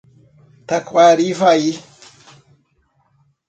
[0.67, 1.67] Taquarivaí